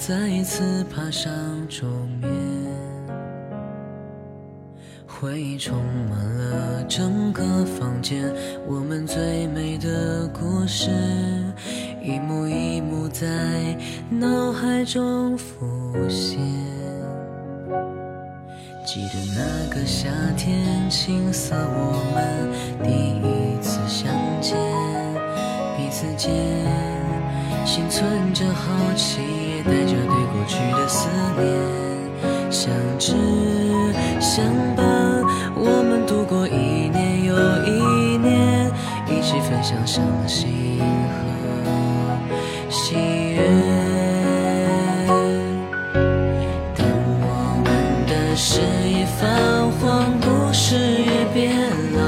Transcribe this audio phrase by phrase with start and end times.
[0.00, 1.30] 再一次爬上
[1.68, 1.86] 桌
[2.22, 2.30] 面，
[5.06, 5.76] 回忆充
[6.08, 8.24] 满了整个房间。
[8.66, 10.90] 我们最美的故事，
[12.02, 13.26] 一幕一幕在
[14.08, 16.40] 脑海中浮现。
[18.86, 22.48] 记得那个夏天，青涩我们
[22.82, 24.56] 第一次相见，
[25.76, 26.32] 彼此间。
[27.66, 29.20] 心存着好奇，
[29.64, 31.08] 带着对过去的思
[31.38, 31.44] 念，
[32.50, 33.12] 相知
[34.20, 34.44] 相
[34.76, 34.84] 伴，
[35.54, 37.34] 我们度过一年又
[37.66, 38.70] 一年，
[39.06, 41.20] 一起分享伤心和
[42.70, 42.94] 喜
[43.34, 43.40] 悦。
[46.76, 46.86] 当
[47.20, 47.24] 我
[47.64, 47.68] 们
[48.06, 51.56] 的诗已泛黄，故事也变
[51.94, 52.00] 老，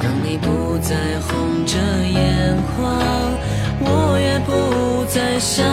[0.00, 2.78] 当你不再红着眼眶。
[3.80, 5.64] 我也不再想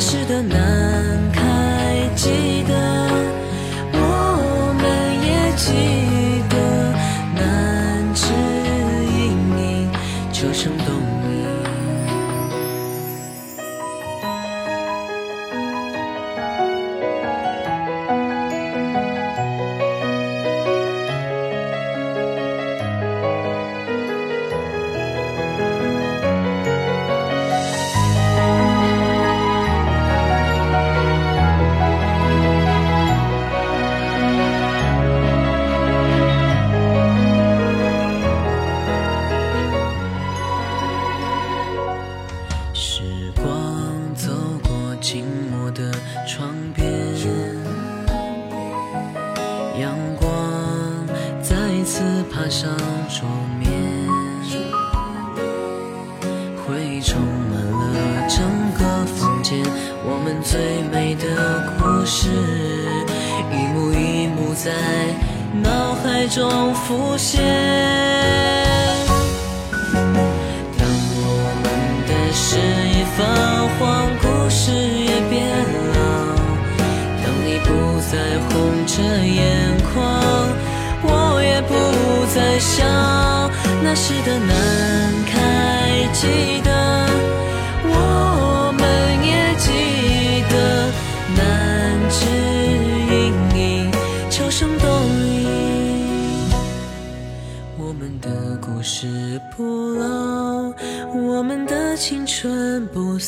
[0.00, 1.29] 事的难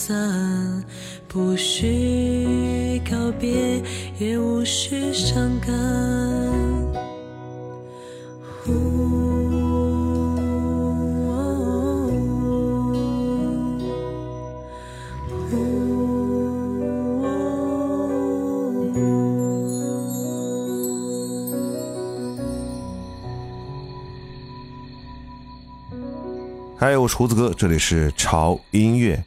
[0.04, 0.84] 散，
[1.28, 3.80] 不需告别，
[4.18, 5.72] 也无需伤感。
[8.64, 8.72] 呼
[26.76, 29.24] 还有厨子哥，这里是潮音乐。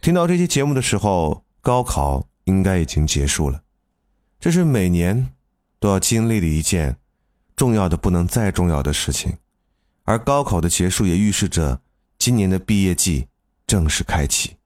[0.00, 3.60] 听到这期节目的时候，高考应该已经结束了。
[4.38, 5.28] 这是每年
[5.78, 6.96] 都要经历的一件
[7.54, 9.36] 重要的不能再重要的事情。
[10.04, 11.82] 而高考的结束也预示着
[12.18, 13.26] 今年的毕业季
[13.66, 14.56] 正式开启。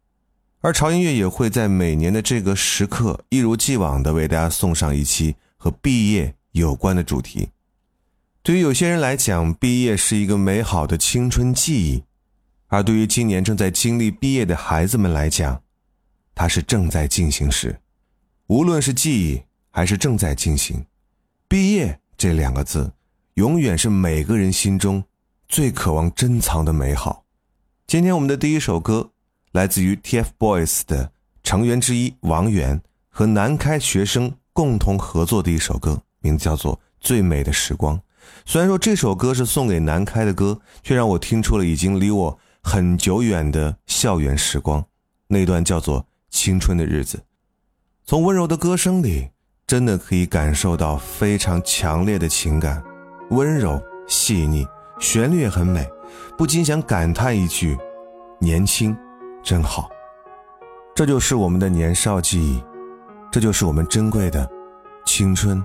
[0.61, 7.49] 而潮音乐也会在每年的这个时刻，一如既往的为大家送上一期和毕业有关的主题。
[8.45, 12.05] 对于有些人来讲，毕业是一个美好的青春记忆，
[12.75, 15.63] 而对于今年正在经历毕业的孩子们来讲，
[16.35, 17.79] 它是正在进行时。
[18.49, 19.41] 无论是记忆
[19.71, 20.85] 还是正在进行，
[21.47, 22.93] 毕业这两个字，
[23.35, 25.05] 永远是每个人心中
[25.47, 27.25] 最渴望珍藏的美好。
[27.87, 29.09] 今天我们的第一首歌，
[29.53, 31.13] 来自于 TFBOYS 的
[31.45, 37.97] 成员之一王源和南开学生共同合作的一首歌，名字叫做《最美的时光》。
[38.45, 44.83] 虽然说这首歌是送给南开的歌，却让我听出了已经离我很久远的校园时光，
[45.29, 47.23] 那段叫做青春的日子。
[48.07, 49.29] 从温柔的歌声里，
[49.67, 52.83] 真的可以感受到非常强烈的情感，
[53.29, 54.67] 温柔细腻，
[54.99, 55.87] 旋律也很美，
[56.39, 57.77] 不禁想感叹一句：
[58.41, 58.97] 年轻，
[59.43, 59.91] 真好。
[60.95, 62.65] 这就是我们的年少记忆，
[63.31, 64.51] 这就是我们珍贵的
[65.05, 65.63] 青春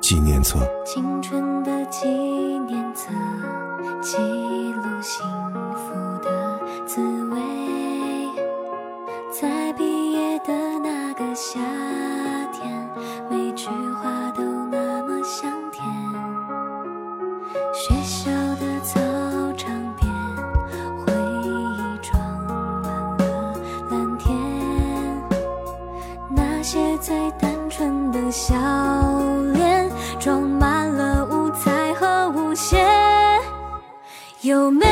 [0.00, 0.60] 纪念册。
[0.84, 3.08] 青春的纪念册，
[4.02, 5.67] 记录幸福
[6.88, 7.38] 滋味。
[9.30, 11.60] 在毕业的那个夏
[12.50, 12.88] 天，
[13.28, 13.68] 每句
[14.00, 15.84] 话都那么香甜。
[17.74, 18.98] 学校的操
[19.52, 20.10] 场边，
[20.96, 21.12] 回
[21.44, 22.18] 忆装
[22.82, 23.54] 满了
[23.90, 24.34] 蓝天。
[26.30, 28.56] 那些最单纯的笑
[29.52, 32.82] 脸，装满了五彩和无限。
[34.40, 34.86] 有没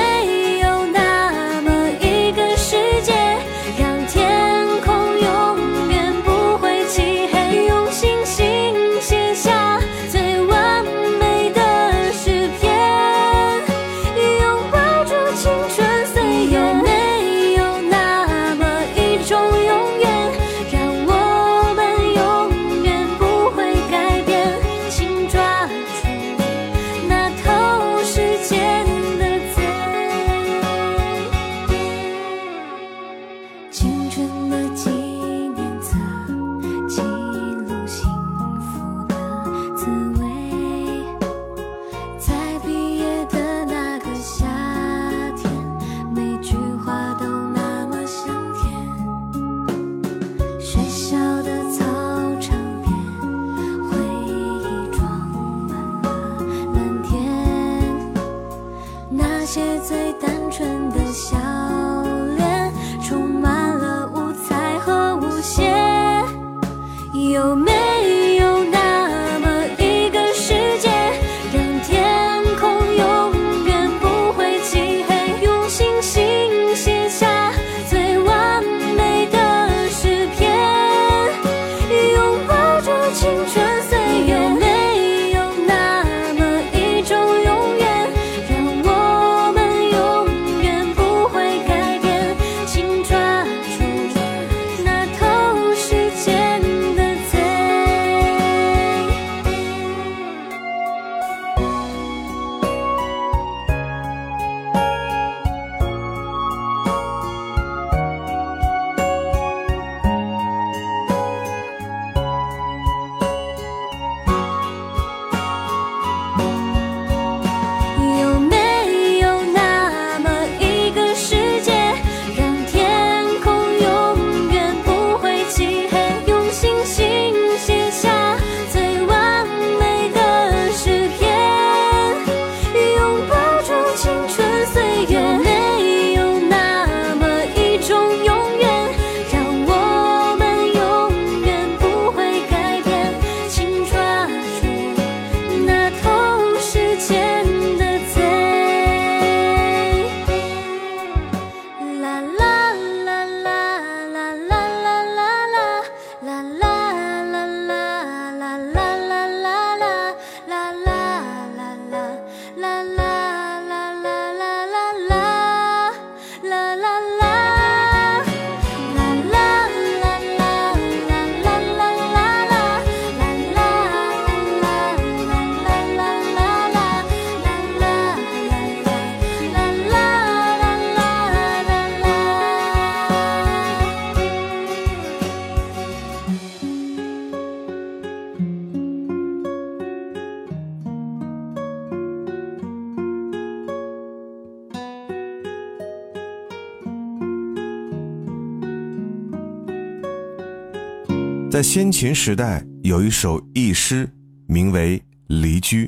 [201.56, 204.06] 在先秦时代，有一首佚诗，
[204.46, 205.86] 名为《离居》，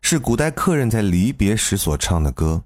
[0.00, 2.62] 是古代客人在离别时所唱的歌，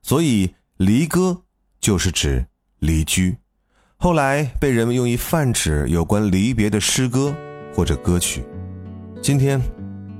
[0.00, 1.42] 所以离歌
[1.78, 2.46] 就是指
[2.78, 3.36] 离居。
[3.98, 7.36] 后来被人们用于泛指有关离别的诗歌
[7.74, 8.42] 或者歌曲。
[9.20, 9.60] 今天，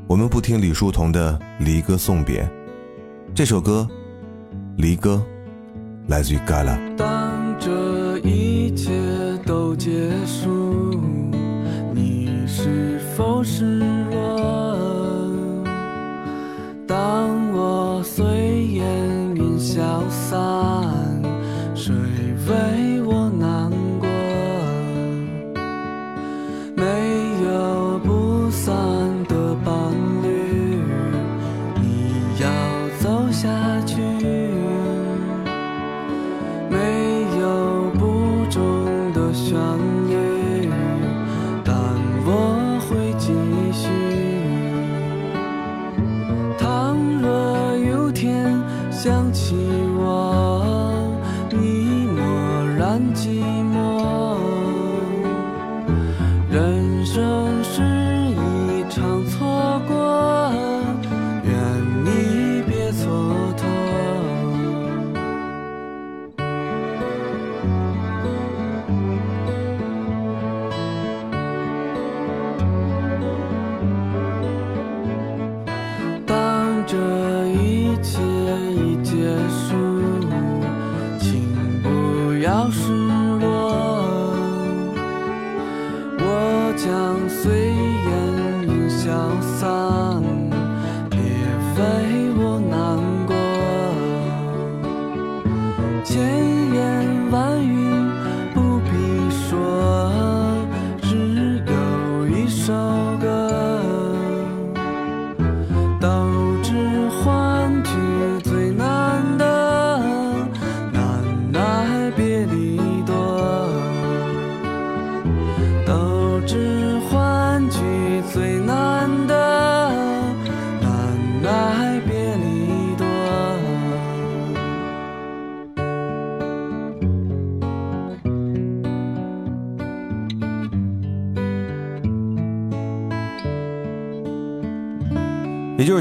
[0.06, 1.32] 我们不听李叔同的
[1.64, 2.42] 《离歌送别》，
[3.34, 3.88] 这首歌
[4.76, 5.24] 《离歌》
[6.10, 6.76] 来自于 Gala。
[6.94, 8.92] 当这一切
[9.46, 10.77] 都结束，
[13.18, 15.64] 否失落？
[16.86, 18.24] 当我随
[18.74, 20.38] 烟云消散，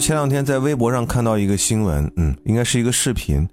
[0.07, 3.49] 前两天在微博上看到一个新闻，嗯，应该是一个视频，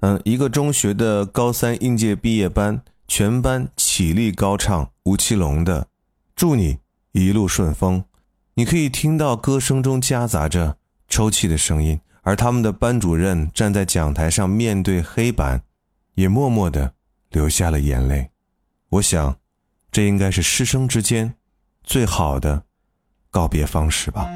[0.00, 5.80] 嗯，一个中学的高三应届毕业班，全班起立高唱吴奇隆的
[6.36, 6.76] 《祝你
[7.12, 8.00] 一路顺风》，
[8.52, 10.76] 你可以听到歌声中夹杂着
[11.08, 15.62] 抽泣的声音，而他们的班主任站在讲台上面对黑板，
[16.16, 16.92] 也默默地
[17.30, 18.28] 流下了眼泪。
[18.90, 19.38] 我想，
[19.90, 21.36] 这应该是师生之间
[21.82, 22.64] 最好的
[23.30, 24.28] 告别方式吧。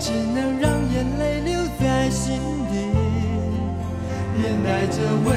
[0.00, 2.40] 只能让眼泪留在心
[2.70, 2.74] 底，
[4.34, 5.28] 面带着微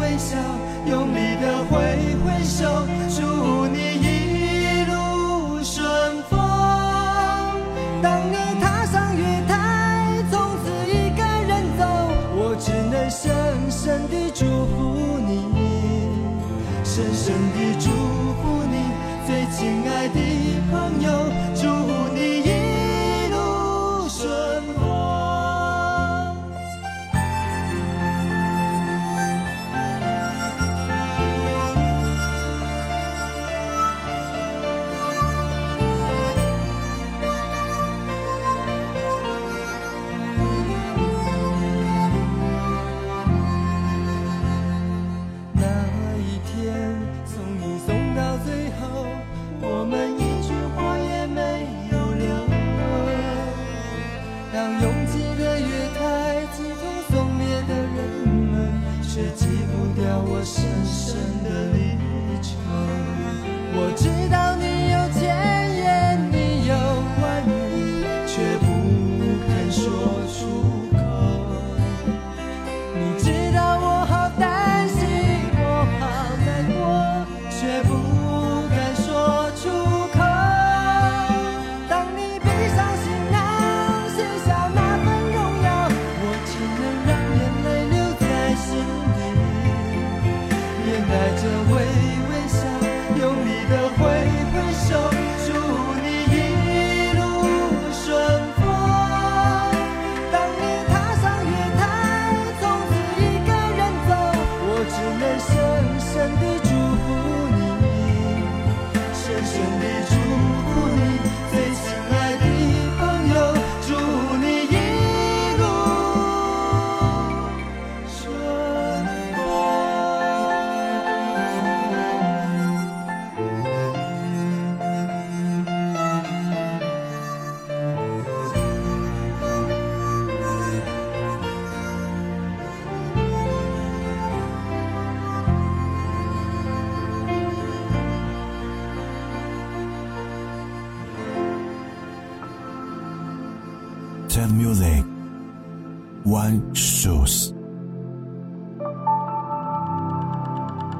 [0.00, 0.38] 微笑，
[0.86, 1.76] 用力的挥
[2.24, 2.64] 挥手，
[3.10, 3.20] 祝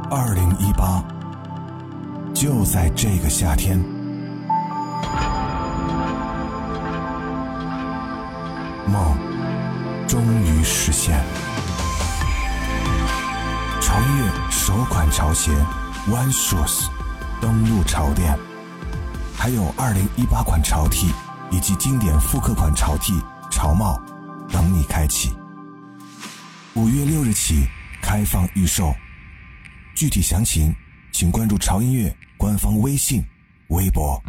[0.08, 1.02] 二零一八，
[2.32, 3.76] 就在这个夏天。
[8.86, 9.18] 梦
[10.06, 11.20] 终于实现，
[13.80, 15.50] 潮越首款潮鞋
[16.08, 16.86] One Shoes
[17.40, 18.38] 登陆潮店，
[19.36, 21.12] 还有二零一八款潮 T
[21.50, 24.00] 以及经典复刻款潮 T 潮帽
[24.52, 25.36] 等你开启。
[26.74, 27.66] 五月六日起
[28.00, 28.94] 开放预售。
[29.96, 30.70] 具体详情
[31.10, 33.24] 请关注潮音乐官方微信
[33.68, 34.22] 微博。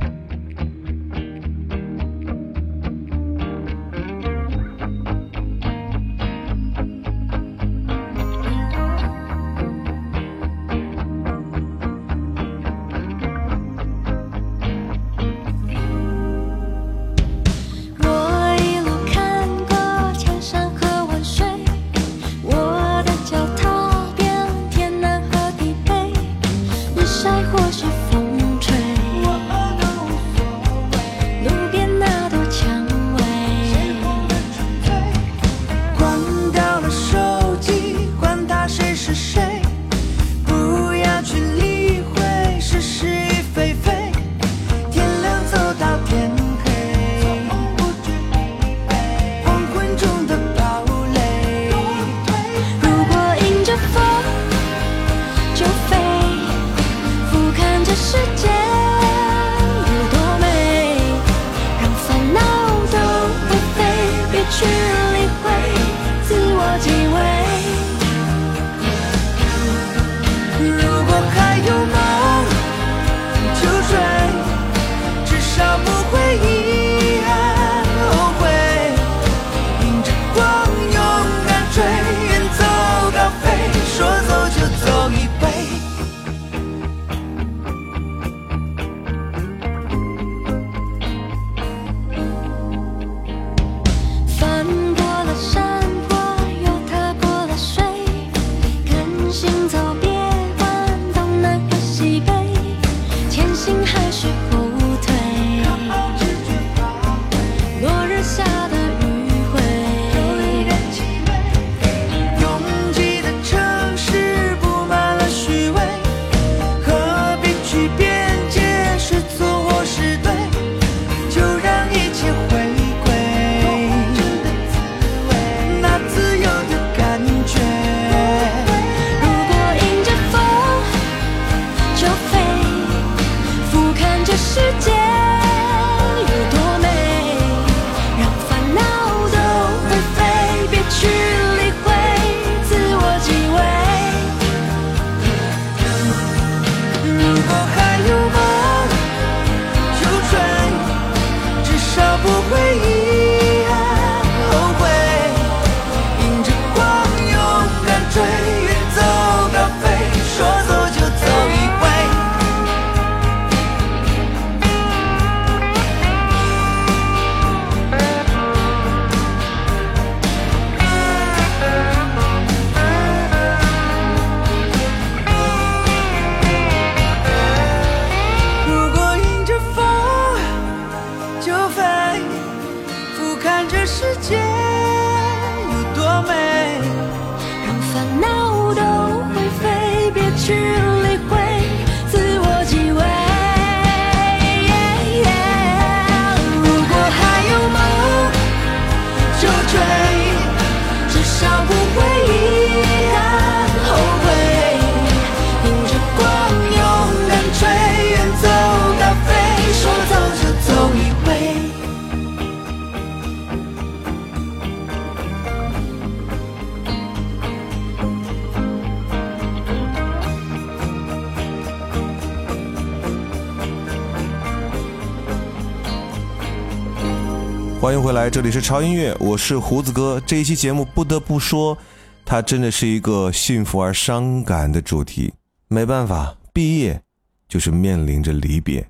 [228.18, 230.20] 来，这里是潮音乐，我是胡子哥。
[230.26, 231.78] 这一期节目不得不说，
[232.26, 235.32] 它真的是一个幸福而伤感的主题。
[235.68, 237.00] 没办法，毕业
[237.48, 238.84] 就是面临着离别，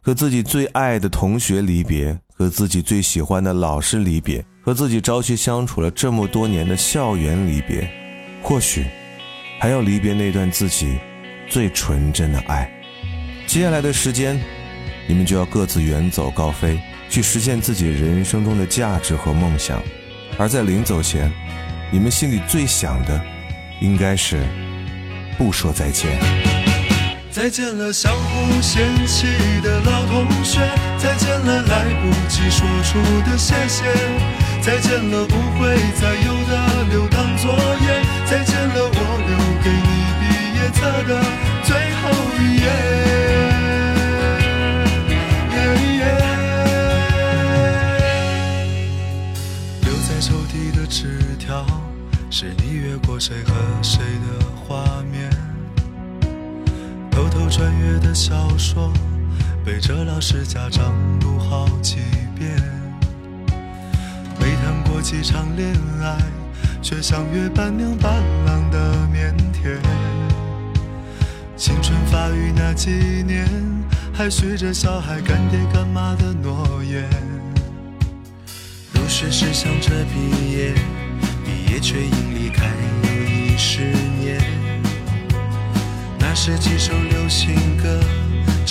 [0.00, 7.88] 和自己最爱的同学离别，和自己最喜欢的老师离别，和自己朝夕相处了这么多年的校园离别，
[8.42, 8.84] 或许
[9.60, 10.98] 还要离别那段自己
[11.48, 12.68] 最纯真的爱。
[13.46, 14.42] 接下来的时间，
[15.06, 16.80] 你们就要各自远走高飞，
[17.12, 19.82] 去实现自己人生中的价值和梦想。
[20.38, 21.30] 而在临走前，
[21.90, 23.20] 你们心里最想的，
[23.82, 24.42] 应该是
[25.36, 26.18] 不说再见。
[27.30, 29.26] 再见了，相互嫌弃
[29.62, 30.60] 的老同学；
[30.96, 32.98] 再见了，来不及说出
[33.30, 33.84] 的谢谢；
[34.62, 40.22] 再见了，不会再有的留堂作业；再见了，我留给你毕
[40.56, 41.22] 业册的
[41.62, 42.08] 最后
[42.40, 43.01] 一页。
[59.84, 61.96] 这老师家长读好几
[62.38, 62.56] 遍。
[64.38, 66.16] 没谈过几场恋爱，
[66.80, 69.80] 却像约伴娘伴郎的腼腆。
[71.56, 72.90] 青春发育那几
[73.26, 73.44] 年，
[74.14, 77.10] 还许着小孩干爹干妈的诺言。
[78.94, 80.74] 入学时想着毕业，
[81.44, 82.68] 毕业却因离开
[83.02, 83.80] 又已十
[84.20, 84.40] 年。
[86.20, 88.00] 那是几首流行歌，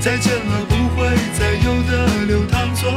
[0.00, 1.06] 再见了，不会
[1.38, 2.96] 再有的流淌作业；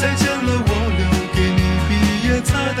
[0.00, 1.92] 再见了，我留给你毕
[2.26, 2.80] 业册的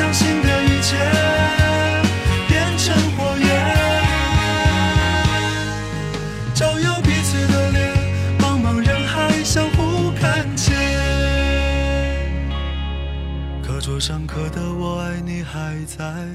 [0.00, 0.96] 相信的一切
[2.48, 3.46] 变成火焰，
[6.54, 7.94] 照耀彼此的脸，
[8.38, 10.74] 茫茫人海相互看见。
[13.62, 16.26] 课桌上刻的“我爱你”还在，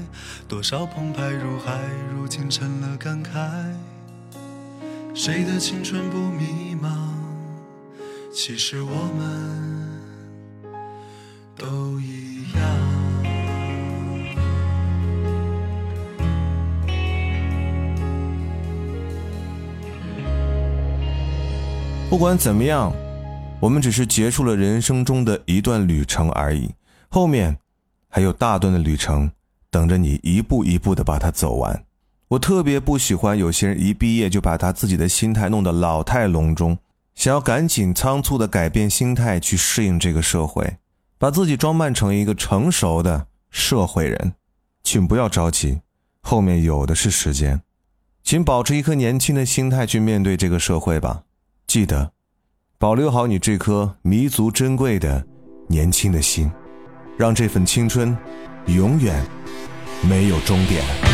[0.46, 1.72] 多少澎湃如海，
[2.14, 3.30] 如今成了感慨。
[5.12, 6.88] 谁的青春不迷茫？
[8.32, 10.00] 其实我们
[11.56, 12.25] 都一
[22.08, 22.92] 不管怎么样，
[23.58, 26.70] 我们只是结束了人生中的一段旅程而已，
[27.08, 27.58] 后面
[28.08, 29.28] 还有大段的旅程
[29.70, 31.84] 等着你一步一步的把它走完。
[32.28, 36.78] 我特别不喜欢有些人一毕业就把他自己的心态弄得老态龙钟，
[37.16, 40.76] 想要赶紧仓促的改变心态去适应这个社会，
[41.18, 44.34] 把自己装扮成一个成熟的社会人。
[44.84, 45.80] 请不要着急，
[46.22, 47.60] 后面有的是时间，
[48.22, 51.24] 请保持一颗年轻的心态去面对这个社会吧。
[51.66, 52.12] 记得，
[52.78, 55.26] 保留好你这颗弥足珍贵的
[55.68, 56.50] 年轻的心，
[57.18, 58.16] 让这份青春
[58.66, 59.24] 永远
[60.08, 61.05] 没有终点。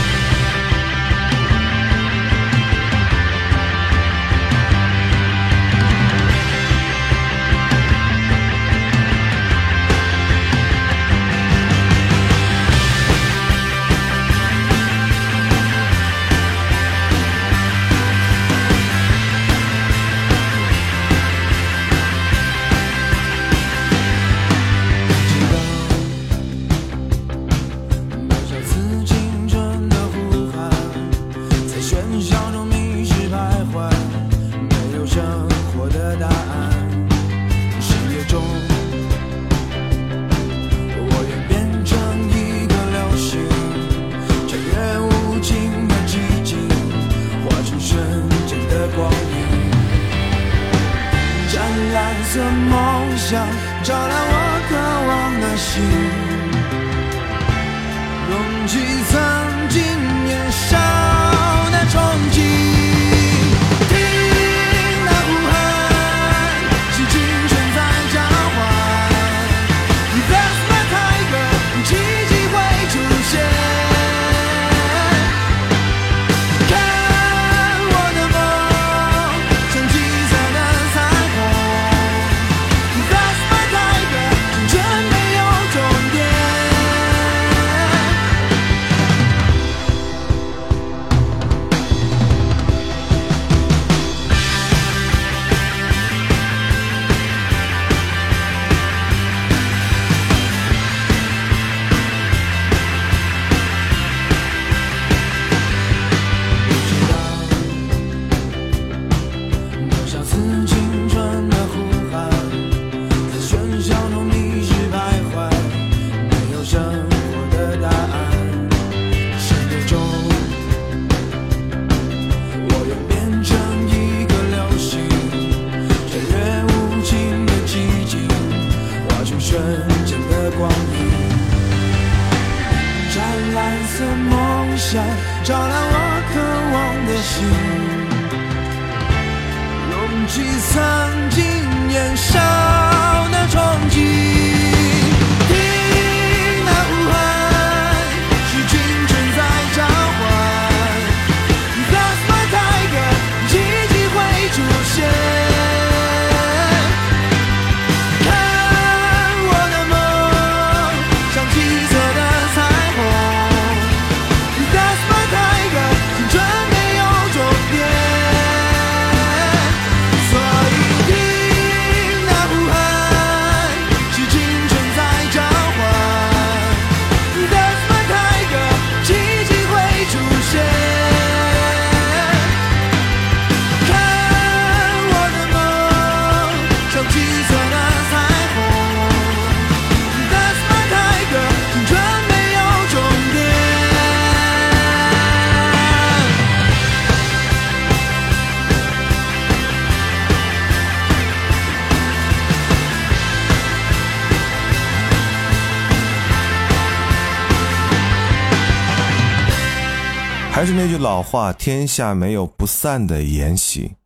[210.62, 213.96] 还是那句老话，天下没有不散的筵席，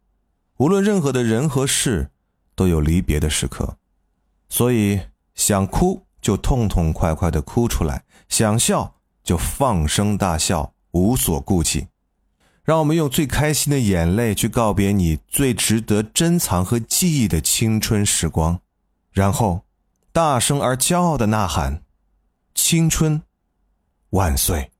[0.56, 2.10] 无论任何的人和事，
[2.54, 3.76] 都有离别的时刻。
[4.48, 4.98] 所以，
[5.34, 11.88] 想哭就痛痛快快的哭出来，想笑就放声大笑，无所顾忌。
[12.64, 18.58] 让我们用最开心的眼泪去告别你最值得珍藏和记忆的青春时光，
[19.12, 19.60] 然后
[20.10, 21.82] 大声而骄傲的呐喊
[22.56, 23.20] ：“青春
[24.08, 24.70] 万岁！”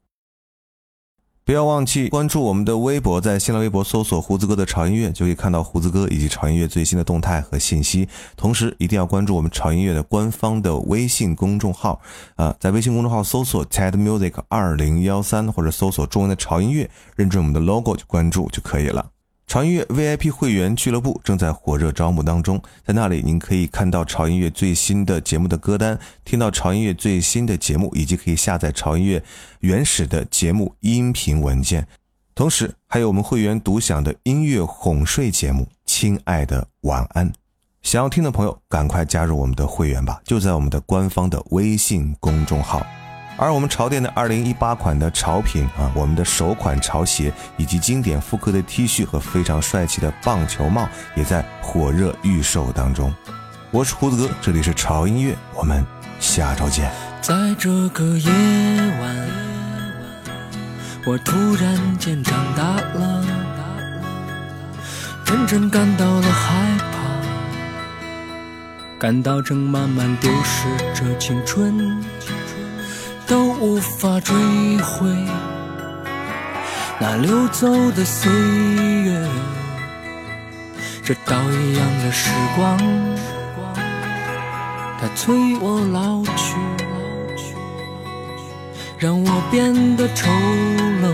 [1.47, 8.09] 不要忘记关注我们的微博，在新浪微博搜索“胡子哥的潮音乐”，就可以看到胡子哥以及潮音乐最新的动态和信息。
[8.37, 12.01] 同时，一定要关注我们潮音乐的官方的微信公众号，
[12.35, 19.13] 啊，在微信公众号搜索 “TED Music 二零幺三”或者搜索中文的潮音乐，认准我们的 logo 就关注就可以了。
[19.47, 29.23] 潮音乐 VIP 会员俱乐部正在火热招募当中，在那里您可以看到潮音乐最新的节目的歌单，听到潮音乐最新的节目，以及可以下载潮音乐
[29.61, 31.87] 原始的节目音频文件。
[32.35, 37.31] 同时，还有我们会员独享的音乐哄睡节目《亲爱的晚安》。
[37.83, 42.85] 想要听的朋友，赶快加入我们的会员吧，就在我们的官方的微信公众号。
[43.39, 53.13] 而我们潮店的二零一八款的潮品啊，我们的首款潮鞋，以及经典复刻的 T 恤和非常帅气的棒球帽，也在火热预售当中。
[53.71, 55.85] 我是胡子哥，这里是潮音乐，我们
[56.19, 56.91] 下周见。
[57.21, 58.31] 在这个夜
[59.01, 59.15] 晚，
[61.07, 63.23] 我突然间长大了，
[65.27, 66.97] 真正感到了害怕，
[68.99, 72.03] 感到正慢慢丢失着青春，
[73.27, 74.35] 都无法追
[74.79, 75.09] 回
[76.99, 79.29] 那流走的岁月，
[81.03, 82.79] 这刀一样的时光。
[84.99, 86.57] 它催我老去，
[88.99, 90.31] 让我变得丑
[91.03, 91.13] 陋，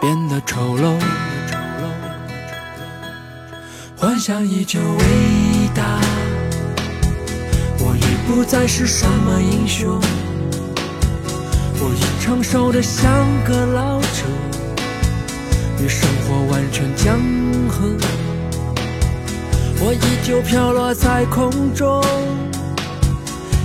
[0.00, 0.98] 变得丑陋。
[3.96, 5.49] 幻想依旧伟大，我已
[8.32, 10.00] 不再是什么英雄，
[11.80, 14.24] 我已成熟的像个老者，
[15.82, 17.18] 与生活完全江
[17.68, 17.88] 河。
[19.80, 22.00] 我依旧飘落在空中，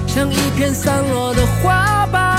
[0.08, 2.36] 像一片散落的花瓣。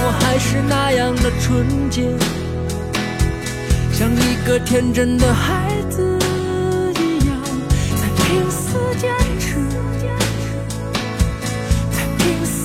[0.00, 2.08] 我还是那样的纯洁，
[3.92, 5.67] 像一个天真的孩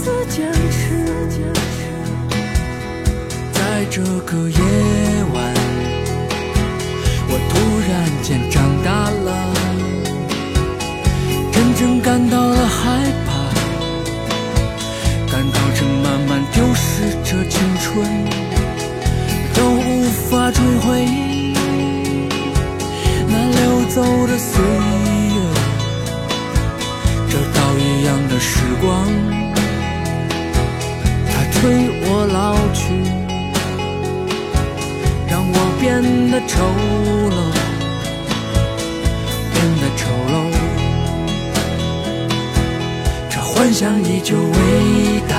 [0.03, 0.83] 拼死坚持。
[3.53, 4.59] 在这个夜
[5.33, 5.41] 晚。
[7.29, 7.51] 我突
[7.87, 9.31] 然间长大了，
[11.51, 13.31] 真正感到了害怕，
[15.31, 16.83] 感到正慢慢丢失
[17.23, 18.05] 着青春，
[19.53, 21.07] 都无法追回
[23.27, 24.61] 那流走的岁
[25.33, 25.35] 月，
[27.29, 28.91] 这刀一样的时光，
[31.63, 31.71] 催
[32.03, 32.83] 我老去。
[35.29, 36.59] 让我变得丑
[37.31, 37.39] 陋，
[39.53, 40.01] 变得丑
[40.33, 40.35] 陋。
[43.29, 45.37] 这幻想依旧伟大，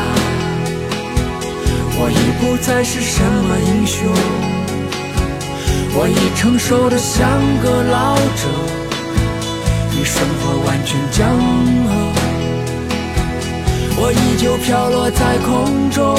[1.99, 4.09] 我已不再是什么英雄，
[5.95, 7.29] 我已成熟的像
[7.62, 8.49] 个老者，
[9.93, 11.29] 与生活完全江
[11.85, 12.24] 河。
[14.07, 16.15] 我依旧飘落在空中。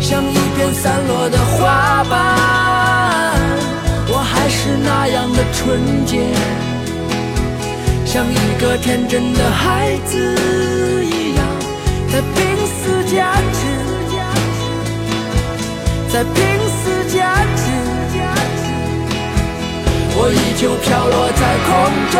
[0.00, 2.16] 像一片散落的花瓣，
[4.08, 6.24] 我还是那样的纯洁，
[8.06, 10.16] 像一个天真的孩子
[11.04, 11.44] 一样，
[12.10, 13.22] 在拼死坚
[13.52, 13.60] 持，
[16.10, 16.32] 在拼
[16.72, 17.20] 死坚
[17.54, 17.62] 持。
[20.16, 21.70] 我依旧飘落在空
[22.12, 22.16] 中，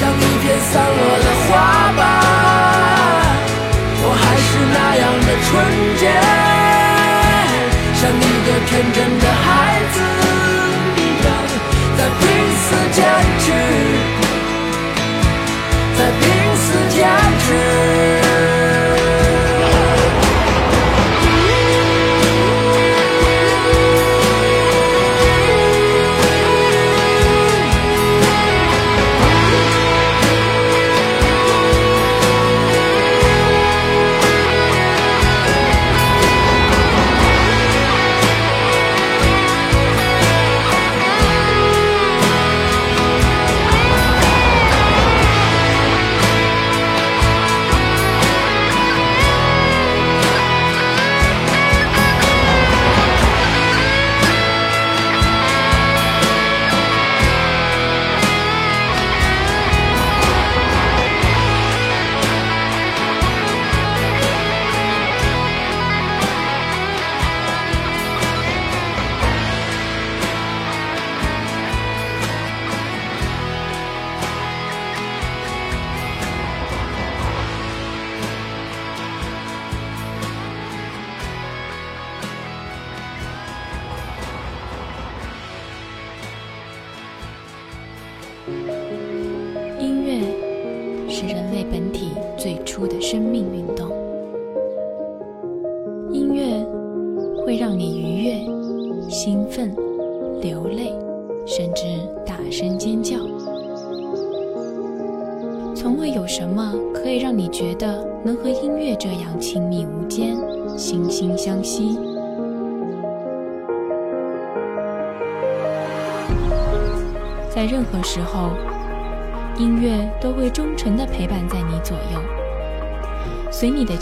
[0.00, 1.98] 像一片散落的花瓣。
[4.02, 5.50] 我还是那样的纯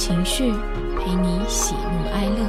[0.08, 0.52] 情绪
[0.96, 2.40] 陪你喜怒哀乐。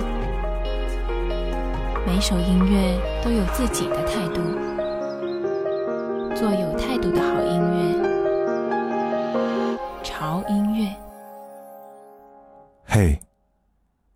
[2.07, 4.39] 每首音乐都有自己的态度。
[6.33, 7.77] 做有态度的好音乐。
[10.01, 10.95] 潮音乐。
[12.85, 13.19] 嘿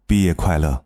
[0.08, 0.86] 毕业快乐。